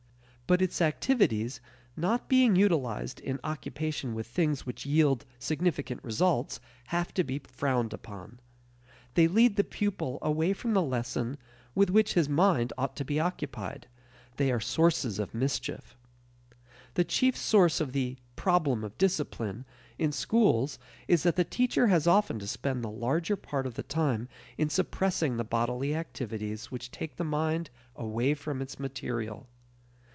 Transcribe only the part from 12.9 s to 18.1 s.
to be occupied; they are sources of mischief. The chief source of